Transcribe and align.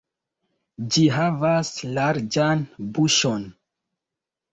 Ĝi 0.95 1.03
havas 1.17 1.69
larĝan 1.97 2.63
buŝon. 2.97 3.45